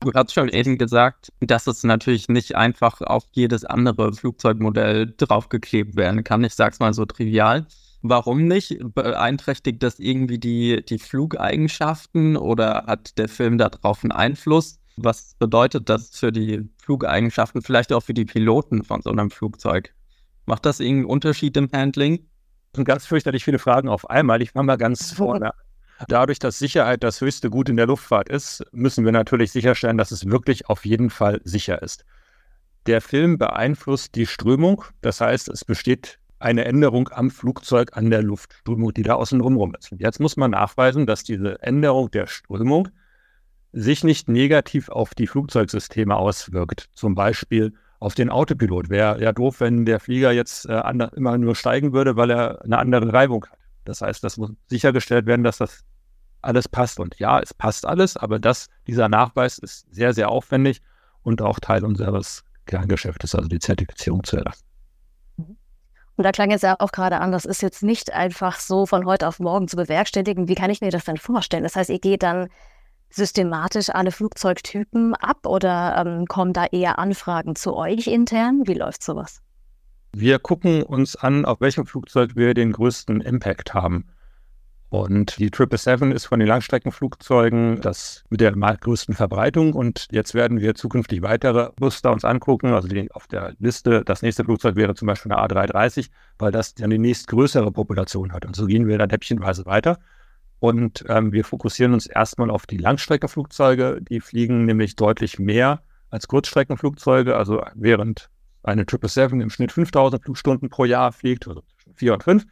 [0.00, 5.96] Du hast schon eben gesagt, dass es natürlich nicht einfach auf jedes andere Flugzeugmodell draufgeklebt
[5.96, 6.44] werden kann.
[6.44, 7.66] Ich sag's mal so trivial.
[8.06, 8.76] Warum nicht?
[8.94, 14.78] Beeinträchtigt das irgendwie die, die Flugeigenschaften oder hat der Film darauf einen Einfluss?
[14.98, 19.94] Was bedeutet das für die Flugeigenschaften, vielleicht auch für die Piloten von so einem Flugzeug?
[20.44, 22.18] Macht das irgendeinen Unterschied im Handling?
[22.72, 24.42] Das sind ganz fürchterlich viele Fragen auf einmal.
[24.42, 25.52] Ich fange mal ganz vorne
[26.08, 30.10] Dadurch, dass Sicherheit das höchste Gut in der Luftfahrt ist, müssen wir natürlich sicherstellen, dass
[30.10, 32.04] es wirklich auf jeden Fall sicher ist.
[32.86, 38.22] Der Film beeinflusst die Strömung, das heißt, es besteht eine Änderung am Flugzeug an der
[38.22, 39.90] Luftströmung, die da außen rum ist.
[39.90, 42.88] Und jetzt muss man nachweisen, dass diese Änderung der Strömung
[43.72, 46.90] sich nicht negativ auf die Flugzeugsysteme auswirkt.
[46.92, 48.90] Zum Beispiel auf den Autopilot.
[48.90, 50.82] Wäre ja doof, wenn der Flieger jetzt äh,
[51.16, 53.58] immer nur steigen würde, weil er eine andere Reibung hat.
[53.84, 55.84] Das heißt, das muss sichergestellt werden, dass das
[56.42, 57.00] alles passt.
[57.00, 60.82] Und ja, es passt alles, aber das, dieser Nachweis ist sehr, sehr aufwendig
[61.22, 64.64] und auch Teil unseres Kerngeschäftes, also die Zertifizierung zu erlassen.
[66.16, 69.04] Und da klang jetzt ja auch gerade an, das ist jetzt nicht einfach so von
[69.04, 70.48] heute auf morgen zu bewerkstelligen.
[70.48, 71.64] Wie kann ich mir das denn vorstellen?
[71.64, 72.48] Das heißt, ihr geht dann
[73.10, 78.62] systematisch alle Flugzeugtypen ab oder ähm, kommen da eher Anfragen zu euch intern?
[78.66, 79.40] Wie läuft sowas?
[80.12, 84.04] Wir gucken uns an, auf welchem Flugzeug wir den größten Impact haben.
[84.94, 89.72] Und die 777 ist von den Langstreckenflugzeugen das mit der größten Verbreitung.
[89.72, 92.68] Und jetzt werden wir zukünftig weitere Muster uns angucken.
[92.68, 96.76] Also die, auf der Liste, das nächste Flugzeug wäre zum Beispiel eine A330, weil das
[96.76, 98.46] dann die nächstgrößere Population hat.
[98.46, 99.98] Und so gehen wir dann häppchenweise weiter.
[100.60, 103.98] Und ähm, wir fokussieren uns erstmal auf die Langstreckenflugzeuge.
[104.00, 107.34] Die fliegen nämlich deutlich mehr als Kurzstreckenflugzeuge.
[107.34, 108.30] Also während
[108.62, 112.46] eine 777 im Schnitt 5000 Flugstunden pro Jahr fliegt, also zwischen 4 und 5,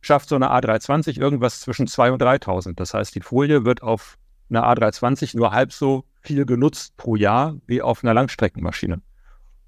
[0.00, 2.78] schafft so eine A320 irgendwas zwischen 2 und 3000.
[2.78, 4.16] Das heißt, die Folie wird auf
[4.48, 9.00] einer A320 nur halb so viel genutzt pro Jahr wie auf einer Langstreckenmaschine.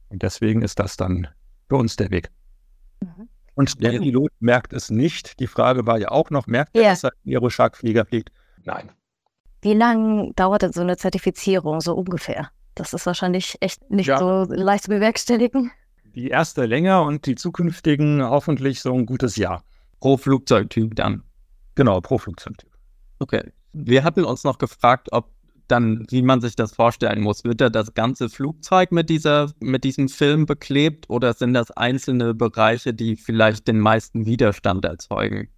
[0.08, 1.28] Und deswegen ist das dann
[1.68, 2.30] für uns der Weg.
[3.00, 3.28] Mhm.
[3.54, 5.38] Und der Pilot merkt es nicht.
[5.40, 6.90] Die Frage war ja auch noch, merkt er, yeah.
[6.92, 8.30] dass er ein Aeroshark-Flieger fliegt?
[8.64, 8.90] Nein.
[9.60, 12.50] Wie lange dauert denn so eine Zertifizierung so ungefähr?
[12.74, 14.18] Das ist wahrscheinlich echt nicht ja.
[14.18, 15.70] so leicht zu bewerkstelligen.
[16.14, 19.62] Die erste länger und die zukünftigen hoffentlich so ein gutes Jahr.
[20.02, 21.22] Pro Flugzeugtyp dann.
[21.76, 22.68] Genau, pro Flugzeugtyp.
[23.20, 23.52] Okay.
[23.72, 25.30] Wir hatten uns noch gefragt, ob
[25.68, 27.44] dann, wie man sich das vorstellen muss.
[27.44, 32.34] Wird da das ganze Flugzeug mit, dieser, mit diesem Film beklebt oder sind das einzelne
[32.34, 35.48] Bereiche, die vielleicht den meisten Widerstand erzeugen?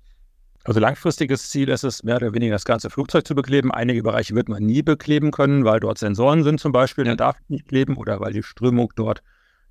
[0.64, 3.72] Also langfristiges Ziel ist es, mehr oder weniger das ganze Flugzeug zu bekleben.
[3.72, 7.12] Einige Bereiche wird man nie bekleben können, weil dort Sensoren sind zum Beispiel, ja.
[7.12, 9.22] dann darf ich nicht kleben oder weil die Strömung dort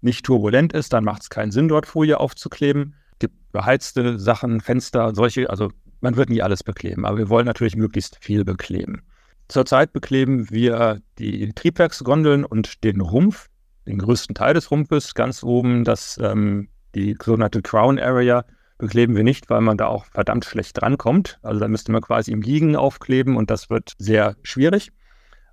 [0.02, 2.96] nicht turbulent ist, dann macht es keinen Sinn, dort Folie aufzukleben.
[3.24, 7.78] Gibt beheizte Sachen, Fenster, solche, also man wird nie alles bekleben, aber wir wollen natürlich
[7.78, 9.02] möglichst viel bekleben.
[9.48, 13.48] Zurzeit bekleben wir die Triebwerksgondeln und den Rumpf,
[13.88, 18.44] den größten Teil des Rumpfes, ganz oben, das, ähm, die sogenannte Crown Area,
[18.78, 21.40] bekleben wir nicht, weil man da auch verdammt schlecht drankommt.
[21.44, 24.92] Also da müsste man quasi im Liegen aufkleben und das wird sehr schwierig.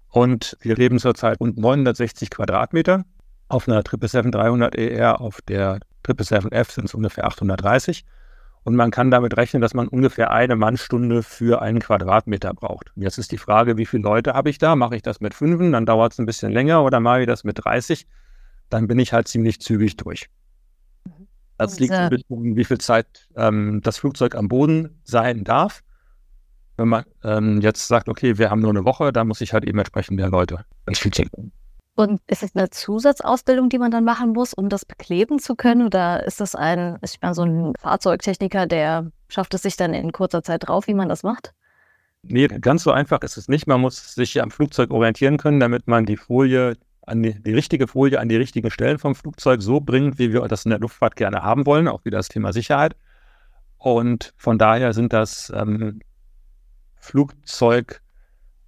[0.09, 3.05] Und wir leben zurzeit rund 960 Quadratmeter
[3.47, 5.79] auf einer 777-300ER, e auf der
[6.13, 8.05] 777F sind es ungefähr 830.
[8.63, 12.93] Und man kann damit rechnen, dass man ungefähr eine Mannstunde für einen Quadratmeter braucht.
[12.95, 14.77] Jetzt ist die Frage, wie viele Leute habe ich da?
[14.77, 17.43] Mache ich das mit fünf, dann dauert es ein bisschen länger oder mache ich das
[17.43, 18.07] mit 30?
[18.69, 20.29] Dann bin ich halt ziemlich zügig durch.
[21.57, 25.83] Das liegt ein bisschen, wie viel Zeit ähm, das Flugzeug am Boden sein darf.
[26.77, 29.65] Wenn man ähm, jetzt sagt, okay, wir haben nur eine Woche, dann muss ich halt
[29.65, 31.29] eben entsprechend mehr Leute ins Flugzeug
[31.97, 35.87] und ist es eine Zusatzausbildung, die man dann machen muss, um das bekleben zu können?
[35.87, 40.13] Oder ist das ein, ich meine, so ein Fahrzeugtechniker, der schafft es sich dann in
[40.13, 41.53] kurzer Zeit drauf, wie man das macht?
[42.23, 43.67] Nee, ganz so einfach ist es nicht.
[43.67, 46.77] Man muss sich am Flugzeug orientieren können, damit man die Folie
[47.07, 50.47] an die, die richtige Folie an die richtigen Stellen vom Flugzeug so bringt, wie wir
[50.49, 52.95] das in der Luftfahrt gerne haben wollen, auch wieder das Thema Sicherheit.
[53.79, 56.01] Und von daher sind das ähm,
[56.97, 58.01] Flugzeugfolierer,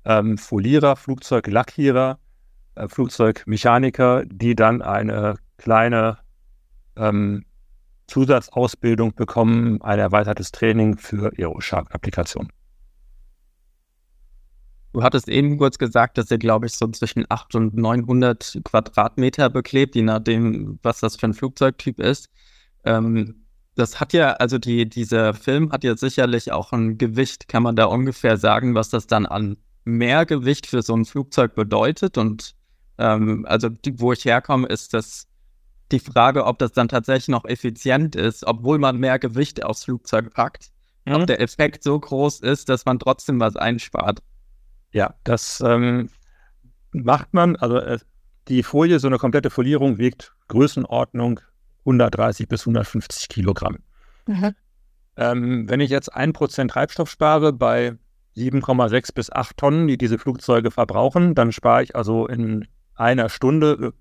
[0.06, 2.18] ähm, Flugzeuglackierer,
[2.74, 6.18] äh, Flugzeugmechaniker, die dann eine kleine
[6.96, 7.44] ähm,
[8.06, 12.50] Zusatzausbildung bekommen, ein erweitertes Training für Aeroshark-Applikationen.
[14.92, 19.48] Du hattest eben kurz gesagt, dass ihr, glaube ich, so zwischen 800 und 900 Quadratmeter
[19.48, 22.28] beklebt, je nachdem, was das für ein Flugzeugtyp ist.
[22.85, 23.37] Ähm,
[23.74, 27.48] Das hat ja, also die, dieser Film hat ja sicherlich auch ein Gewicht.
[27.48, 32.18] Kann man da ungefähr sagen, was das dann an Mehrgewicht für so ein Flugzeug bedeutet?
[32.18, 32.54] Und
[33.02, 35.26] ähm, also die, wo ich herkomme, ist das
[35.90, 40.32] die Frage, ob das dann tatsächlich noch effizient ist, obwohl man mehr Gewicht aufs Flugzeug
[40.32, 40.70] packt.
[41.04, 41.14] Mhm.
[41.14, 44.22] Ob der Effekt so groß ist, dass man trotzdem was einspart.
[44.92, 46.10] Ja, das ähm,
[46.92, 47.56] macht man.
[47.56, 47.98] Also äh,
[48.48, 51.40] die Folie, so eine komplette Folierung wiegt Größenordnung
[51.80, 53.78] 130 bis 150 Kilogramm.
[54.26, 54.54] Mhm.
[55.16, 57.98] Ähm, wenn ich jetzt ein Prozent Treibstoff spare bei
[58.36, 63.92] 7,6 bis 8 Tonnen, die diese Flugzeuge verbrauchen, dann spare ich also in einer Stunde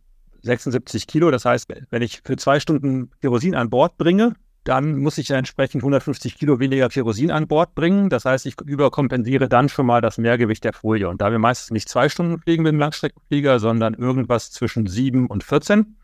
[0.43, 1.31] 76 Kilo.
[1.31, 5.81] Das heißt, wenn ich für zwei Stunden Kerosin an Bord bringe, dann muss ich entsprechend
[5.81, 8.09] 150 Kilo weniger Kerosin an Bord bringen.
[8.09, 11.09] Das heißt, ich überkompensiere dann schon mal das Mehrgewicht der Folie.
[11.09, 15.27] Und da wir meistens nicht zwei Stunden fliegen mit dem Langstreckenflieger, sondern irgendwas zwischen 7
[15.27, 15.97] und 14,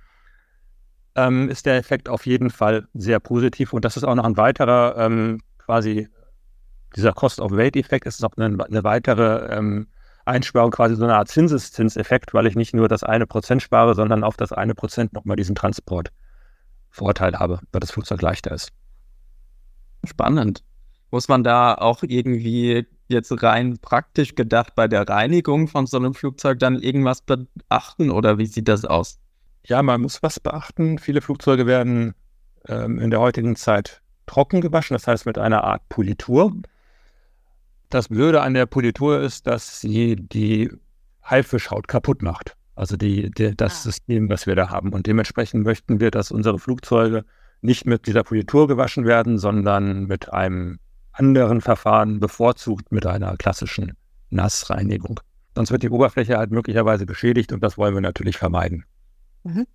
[1.16, 3.74] ähm, ist der Effekt auf jeden Fall sehr positiv.
[3.74, 6.08] Und das ist auch noch ein weiterer ähm, quasi
[6.96, 8.08] dieser Cost-of-Weight-Effekt.
[8.08, 9.88] ist auch eine, eine weitere ähm,
[10.28, 14.24] Einsparung, quasi so eine Art Zinseszinseffekt, weil ich nicht nur das eine Prozent spare, sondern
[14.24, 16.12] auf das eine Prozent nochmal diesen Transport
[16.90, 18.72] Vorteil habe, weil das Flugzeug leichter ist.
[20.04, 20.64] Spannend.
[21.12, 26.14] Muss man da auch irgendwie jetzt rein praktisch gedacht bei der Reinigung von so einem
[26.14, 29.20] Flugzeug dann irgendwas beachten oder wie sieht das aus?
[29.66, 30.98] Ja, man muss was beachten.
[30.98, 32.14] Viele Flugzeuge werden
[32.68, 36.54] ähm, in der heutigen Zeit trocken gewaschen, das heißt mit einer Art Politur.
[37.90, 40.70] Das Blöde an der Politur ist, dass sie die
[41.24, 42.56] Haifischhaut kaputt macht.
[42.76, 43.84] Also die, die, das ah.
[43.84, 44.94] System, was wir da haben.
[44.94, 47.26] Und dementsprechend möchten wir, dass unsere Flugzeuge
[47.62, 50.80] nicht mit dieser Politur gewaschen werden, sondern mit einem
[51.12, 53.94] anderen Verfahren, bevorzugt mit einer klassischen
[54.30, 55.20] Nassreinigung.
[55.56, 58.86] Sonst wird die Oberfläche halt möglicherweise beschädigt und das wollen wir natürlich vermeiden.
[59.44, 59.66] Mhm.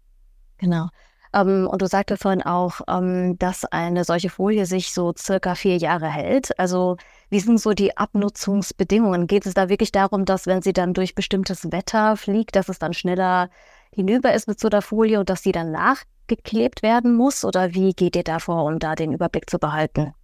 [0.59, 0.89] Genau.
[1.35, 5.77] Ähm, und du sagtest vorhin auch, ähm, dass eine solche Folie sich so circa vier
[5.77, 6.59] Jahre hält.
[6.59, 6.97] Also
[7.31, 9.27] wie sind so die Abnutzungsbedingungen?
[9.27, 12.79] Geht es da wirklich darum, dass wenn sie dann durch bestimmtes Wetter fliegt, dass es
[12.79, 13.49] dann schneller
[13.95, 17.45] hinüber ist mit so der Folie und dass sie dann nachgeklebt werden muss?
[17.45, 20.15] Oder wie geht ihr da vor, um da den Überblick zu behalten?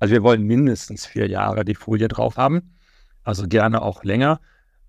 [0.00, 2.74] Also wir wollen mindestens vier Jahre die Folie drauf haben,
[3.22, 4.40] also gerne auch länger.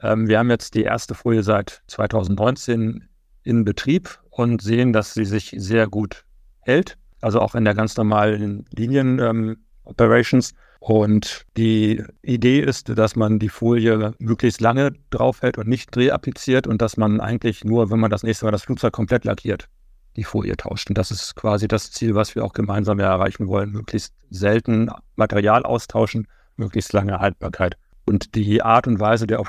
[0.02, 3.08] Ähm, wir haben jetzt die erste Folie seit 2019
[3.43, 6.25] in Betrieb und sehen, dass sie sich sehr gut
[6.62, 6.97] hält.
[7.21, 10.51] Also auch in der ganz normalen Linien-Operations.
[10.51, 16.67] Ähm, und die Idee ist, dass man die Folie möglichst lange draufhält und nicht drehappliziert
[16.67, 19.69] und dass man eigentlich nur, wenn man das nächste Mal das Flugzeug komplett lackiert,
[20.17, 20.89] die Folie tauscht.
[20.89, 23.71] Und das ist quasi das Ziel, was wir auch gemeinsam erreichen wollen.
[23.71, 26.27] Möglichst selten Material austauschen,
[26.58, 27.77] möglichst lange Haltbarkeit.
[28.06, 29.39] Und die Art und Weise der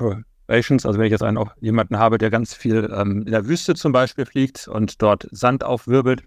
[0.46, 3.46] Operations, also wenn ich jetzt einen, auch jemanden habe, der ganz viel ähm, in der
[3.46, 6.22] Wüste zum Beispiel fliegt und dort Sand aufwirbelt,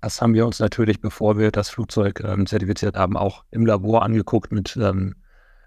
[0.00, 4.02] das haben wir uns natürlich, bevor wir das Flugzeug ähm, zertifiziert haben, auch im Labor
[4.02, 5.16] angeguckt mit ähm,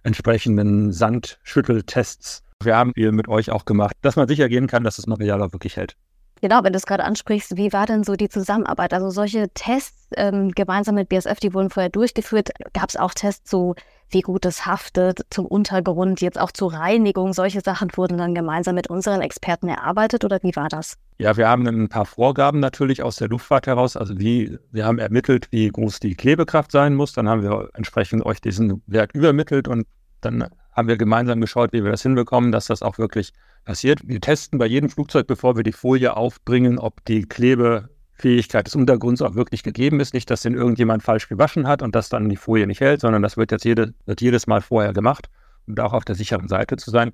[0.03, 2.43] entsprechenden Sandschütteltests.
[2.63, 5.41] Wir haben viel mit euch auch gemacht, dass man sicher gehen kann, dass das Material
[5.41, 5.95] auch wirklich hält.
[6.41, 8.95] Genau, wenn du es gerade ansprichst, wie war denn so die Zusammenarbeit?
[8.95, 12.49] Also solche Tests ähm, gemeinsam mit BSF, die wurden vorher durchgeführt.
[12.73, 13.75] Gab es auch Tests so,
[14.09, 17.33] wie gut es haftet zum Untergrund, jetzt auch zur Reinigung?
[17.33, 20.97] Solche Sachen wurden dann gemeinsam mit unseren Experten erarbeitet oder wie war das?
[21.19, 23.95] Ja, wir haben ein paar Vorgaben natürlich aus der Luftfahrt heraus.
[23.95, 27.13] Also wie, wir haben ermittelt, wie groß die Klebekraft sein muss.
[27.13, 29.85] Dann haben wir entsprechend euch diesen Wert übermittelt und
[30.21, 33.33] dann haben wir gemeinsam geschaut, wie wir das hinbekommen, dass das auch wirklich
[33.65, 33.99] passiert.
[34.07, 39.21] Wir testen bei jedem Flugzeug, bevor wir die Folie aufbringen, ob die Klebefähigkeit des Untergrunds
[39.21, 40.13] auch wirklich gegeben ist.
[40.13, 43.21] Nicht, dass den irgendjemand falsch gewaschen hat und das dann die Folie nicht hält, sondern
[43.21, 45.29] das wird jetzt jede, wird jedes Mal vorher gemacht,
[45.67, 47.11] um da auch auf der sicheren Seite zu sein.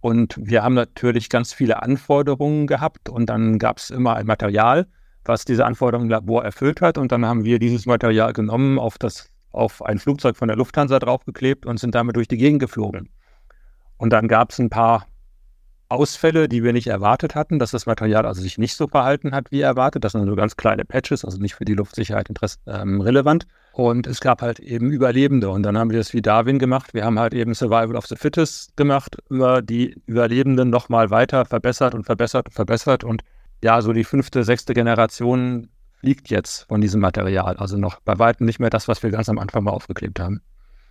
[0.00, 4.86] Und wir haben natürlich ganz viele Anforderungen gehabt und dann gab es immer ein Material,
[5.24, 6.98] was diese Anforderungen im Labor erfüllt hat.
[6.98, 10.98] Und dann haben wir dieses Material genommen, auf, das, auf ein Flugzeug von der Lufthansa
[10.98, 13.10] draufgeklebt und sind damit durch die Gegend geflogen.
[13.96, 15.06] Und dann gab es ein paar
[15.90, 19.50] Ausfälle, die wir nicht erwartet hatten, dass das Material also sich nicht so verhalten hat,
[19.50, 20.04] wie erwartet.
[20.04, 22.28] Das sind nur ganz kleine Patches, also nicht für die Luftsicherheit
[22.66, 23.46] ähm, relevant.
[23.72, 25.48] Und es gab halt eben Überlebende.
[25.48, 26.92] Und dann haben wir das wie Darwin gemacht.
[26.92, 31.94] Wir haben halt eben Survival of the Fittest gemacht, über die Überlebenden nochmal weiter verbessert
[31.94, 33.02] und verbessert und verbessert.
[33.02, 33.22] Und
[33.64, 35.68] ja, so die fünfte, sechste Generation
[36.00, 37.56] fliegt jetzt von diesem Material.
[37.56, 40.40] Also noch bei weitem nicht mehr das, was wir ganz am Anfang mal aufgeklebt haben.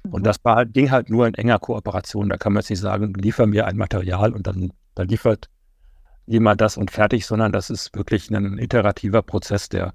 [0.04, 0.24] Und mhm.
[0.24, 2.30] das war, ging halt nur in enger Kooperation.
[2.30, 5.50] Da kann man jetzt nicht sagen, liefer mir ein Material und dann da liefert
[6.26, 9.94] jemand das und fertig, sondern das ist wirklich ein iterativer Prozess, der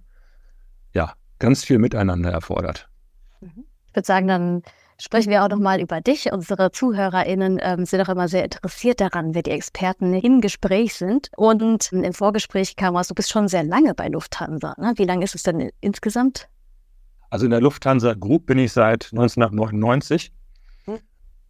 [0.95, 2.89] ja ganz viel Miteinander erfordert.
[3.41, 3.65] Mhm.
[3.89, 4.63] Ich würde sagen, dann
[5.03, 6.33] sprechen wir auch nochmal über dich.
[6.33, 11.29] Unsere ZuhörerInnen ähm, sind auch immer sehr interessiert daran, wer die Experten im Gespräch sind.
[11.37, 14.75] Und im Vorgespräch kam raus, du bist schon sehr lange bei Lufthansa.
[14.79, 14.93] Ne?
[14.97, 16.49] Wie lange ist es denn insgesamt?
[17.31, 20.33] Also in der Lufthansa Group bin ich seit 1999
[20.85, 20.99] hm.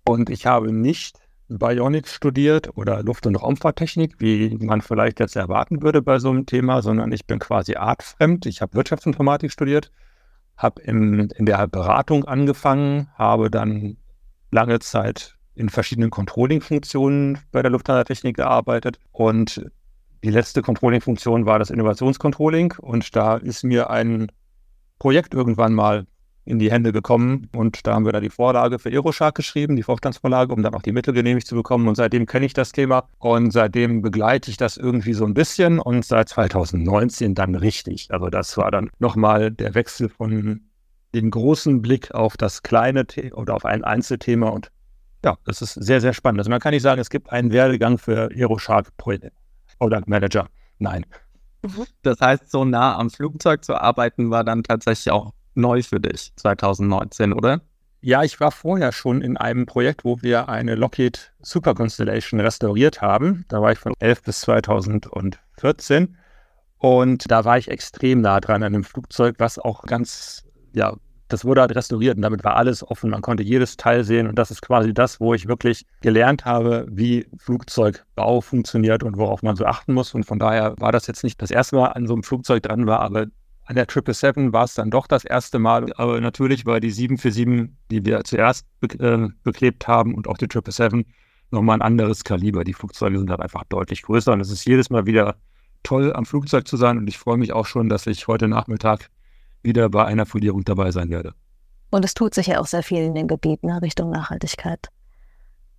[0.06, 5.82] und ich habe nicht Bionik studiert oder Luft- und Raumfahrttechnik, wie man vielleicht jetzt erwarten
[5.82, 8.46] würde bei so einem Thema, sondern ich bin quasi artfremd.
[8.46, 9.90] Ich habe Wirtschaftsinformatik studiert,
[10.62, 13.96] habe in, in der Beratung angefangen, habe dann
[14.50, 18.98] lange Zeit in verschiedenen Controlling-Funktionen bei der Lufthansa-Technik gearbeitet.
[19.10, 19.70] Und
[20.24, 22.74] die letzte Controlling-Funktion war das Innovationscontrolling.
[22.78, 24.30] Und da ist mir ein
[24.98, 26.06] Projekt irgendwann mal
[26.44, 29.84] in die Hände gekommen und da haben wir dann die Vorlage für Aeroshark geschrieben, die
[29.84, 33.04] Vorstandsvorlage, um dann auch die Mittel genehmigt zu bekommen und seitdem kenne ich das Thema
[33.18, 38.08] und seitdem begleite ich das irgendwie so ein bisschen und seit 2019 dann richtig.
[38.10, 40.60] Also das war dann nochmal der Wechsel von
[41.14, 44.72] dem großen Blick auf das kleine The oder auf ein Einzelthema und
[45.24, 46.40] ja, das ist sehr, sehr spannend.
[46.40, 50.48] Also man kann nicht sagen, es gibt einen Werdegang für Aeroshark Product Manager.
[50.78, 51.06] Nein.
[51.62, 51.84] Mhm.
[52.02, 56.32] Das heißt, so nah am Flugzeug zu arbeiten war dann tatsächlich auch neu für dich
[56.36, 57.60] 2019, oder?
[58.00, 63.00] Ja, ich war vorher schon in einem Projekt, wo wir eine Lockheed Super Constellation restauriert
[63.00, 63.44] haben.
[63.48, 66.16] Da war ich von 11 bis 2014.
[66.78, 70.96] Und da war ich extrem nah dran an einem Flugzeug, was auch ganz, ja,
[71.28, 73.10] das wurde halt restauriert und damit war alles offen.
[73.10, 76.86] Man konnte jedes Teil sehen und das ist quasi das, wo ich wirklich gelernt habe,
[76.90, 80.12] wie Flugzeugbau funktioniert und worauf man so achten muss.
[80.12, 82.86] Und von daher war das jetzt nicht das erste Mal an so einem Flugzeug dran
[82.86, 83.26] war, aber
[83.64, 87.74] an der 777 war es dann doch das erste Mal, aber natürlich war die 747,
[87.90, 91.06] die wir zuerst be äh, beklebt haben und auch die 777
[91.50, 92.64] nochmal ein anderes Kaliber.
[92.64, 95.36] Die Flugzeuge sind halt einfach deutlich größer und es ist jedes Mal wieder
[95.82, 99.10] toll, am Flugzeug zu sein und ich freue mich auch schon, dass ich heute Nachmittag
[99.62, 101.34] wieder bei einer Folierung dabei sein werde.
[101.90, 104.88] Und es tut sich ja auch sehr viel in den Gebieten Richtung Nachhaltigkeit.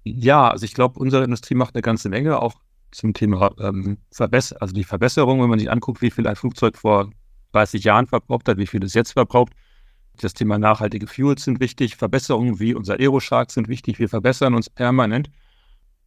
[0.04, 2.56] Ja, also ich glaube, unsere Industrie macht eine ganze Menge auch
[2.92, 6.78] zum Thema ähm, Verbesserung, also die Verbesserung, wenn man sich anguckt, wie viel ein Flugzeug
[6.78, 7.10] vor
[7.54, 9.54] 30 Jahren verbraucht hat, wie viel es jetzt verbraucht.
[10.20, 14.70] Das Thema nachhaltige Fuels sind wichtig, Verbesserungen wie unser Aeroshark sind wichtig, wir verbessern uns
[14.70, 15.30] permanent.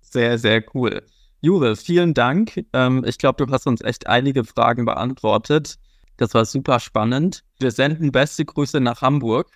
[0.01, 1.03] Sehr, sehr cool.
[1.41, 2.65] Jure, vielen Dank.
[2.73, 5.77] Ähm, ich glaube, du hast uns echt einige Fragen beantwortet.
[6.17, 7.43] Das war super spannend.
[7.59, 9.51] Wir senden beste Grüße nach Hamburg.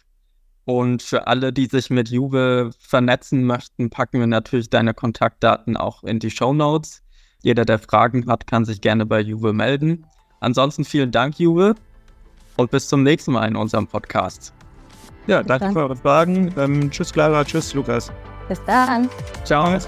[0.65, 6.05] Und für alle, die sich mit Juve vernetzen möchten, packen wir natürlich deine Kontaktdaten auch
[6.05, 7.03] in die Show Notes.
[7.43, 10.07] Jeder, der Fragen hat, kann sich gerne bei Juve melden.
[10.41, 11.75] Ansonsten vielen Dank, Juve,
[12.57, 14.53] und bis zum nächsten Mal in unserem Podcast.
[15.27, 16.53] Ja, danke für eure Fragen.
[16.57, 17.45] Ähm, tschüss, Clara.
[17.45, 18.11] Tschüss, Lukas.
[18.49, 19.09] Bis dann.
[19.45, 19.79] Ciao.